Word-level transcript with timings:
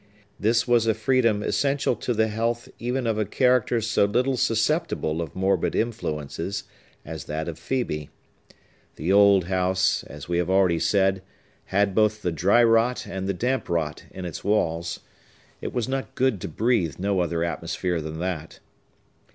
This 0.39 0.67
was 0.67 0.87
a 0.87 0.95
freedom 0.95 1.43
essential 1.43 1.95
to 1.97 2.15
the 2.15 2.27
health 2.29 2.67
even 2.79 3.05
of 3.05 3.19
a 3.19 3.23
character 3.23 3.81
so 3.81 4.05
little 4.05 4.35
susceptible 4.35 5.21
of 5.21 5.35
morbid 5.35 5.75
influences 5.75 6.63
as 7.05 7.25
that 7.25 7.47
of 7.47 7.59
Phœbe. 7.59 8.09
The 8.95 9.13
old 9.13 9.43
house, 9.43 10.01
as 10.05 10.27
we 10.27 10.39
have 10.39 10.49
already 10.49 10.79
said, 10.79 11.21
had 11.65 11.93
both 11.93 12.23
the 12.23 12.31
dry 12.31 12.63
rot 12.63 13.05
and 13.05 13.29
the 13.29 13.35
damp 13.35 13.69
rot 13.69 14.05
in 14.09 14.25
its 14.25 14.43
walls; 14.43 15.01
it 15.61 15.71
was 15.71 15.87
not 15.87 16.15
good 16.15 16.41
to 16.41 16.47
breathe 16.47 16.95
no 16.97 17.19
other 17.19 17.43
atmosphere 17.43 18.01
than 18.01 18.17
that. 18.17 18.59